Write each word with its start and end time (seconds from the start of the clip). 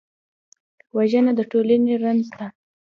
وژنه 0.95 1.31
د 1.35 1.41
ټولنې 1.51 1.93
رنځ 2.03 2.25
ده 2.37 2.47